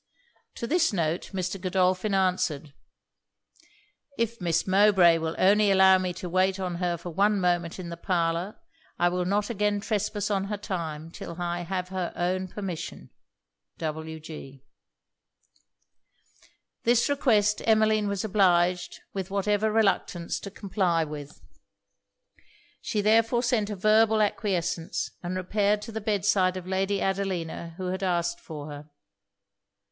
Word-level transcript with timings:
To 0.55 0.65
this 0.65 0.91
note, 0.91 1.29
Mr. 1.31 1.61
Godolphin 1.61 2.15
answered 2.15 2.73
'If 4.17 4.41
Miss 4.41 4.65
Mowbray 4.65 5.19
will 5.19 5.35
only 5.37 5.69
allow 5.69 5.99
me 5.99 6.11
to 6.13 6.27
wait 6.27 6.59
on 6.59 6.77
her 6.77 6.97
for 6.97 7.11
one 7.11 7.39
moment 7.39 7.77
in 7.77 7.89
the 7.89 7.97
parlour, 7.97 8.57
I 8.97 9.09
will 9.09 9.25
not 9.25 9.51
again 9.51 9.79
trespass 9.79 10.31
on 10.31 10.45
her 10.45 10.57
time 10.57 11.11
till 11.11 11.39
I 11.39 11.59
have 11.61 11.89
her 11.89 12.11
own 12.15 12.47
permission. 12.47 13.11
W. 13.77 14.19
G.' 14.19 14.63
This 16.83 17.07
request, 17.07 17.61
Emmeline 17.65 18.07
was 18.07 18.23
obliged, 18.25 19.01
with 19.13 19.29
whatever 19.29 19.71
reluctance, 19.71 20.39
to 20.39 20.49
comply 20.49 21.03
with. 21.03 21.43
She 22.81 23.01
therefore 23.01 23.43
sent 23.43 23.69
a 23.69 23.75
verbal 23.75 24.19
acquiescence; 24.19 25.11
and 25.21 25.35
repaired 25.35 25.79
to 25.83 25.91
the 25.91 26.01
bed 26.01 26.25
side 26.25 26.57
of 26.57 26.65
Lady 26.65 27.03
Adelina, 27.03 27.75
who 27.77 27.89
had 27.89 28.01
asked 28.01 28.39
for 28.39 28.65
her. 28.71 28.89